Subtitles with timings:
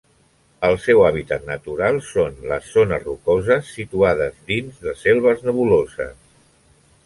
[0.69, 6.21] El seu hàbitat natural són les zones rocoses situades dins de selves nebuloses.